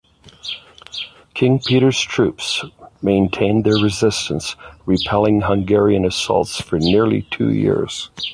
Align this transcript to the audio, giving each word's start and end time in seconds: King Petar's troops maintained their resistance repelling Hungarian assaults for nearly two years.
King 1.35 1.59
Petar's 1.59 2.01
troops 2.01 2.63
maintained 3.03 3.63
their 3.65 3.75
resistance 3.77 4.55
repelling 4.87 5.41
Hungarian 5.41 6.05
assaults 6.05 6.59
for 6.59 6.79
nearly 6.79 7.21
two 7.29 7.53
years. 7.53 8.09